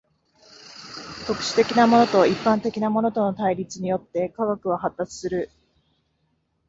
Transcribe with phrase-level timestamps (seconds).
[1.27, 5.51] 特殊的なものと一般的なものとの対立によって科学は発達する。